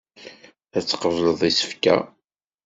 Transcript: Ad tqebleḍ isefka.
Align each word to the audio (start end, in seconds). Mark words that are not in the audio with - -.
Ad 0.77 0.83
tqebleḍ 0.85 1.41
isefka. 1.49 1.95